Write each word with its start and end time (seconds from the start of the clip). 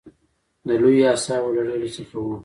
د 0.67 0.69
لویو 0.81 1.09
اصحابو 1.15 1.55
له 1.55 1.61
ډلې 1.69 1.89
څخه 1.97 2.15
و. 2.21 2.27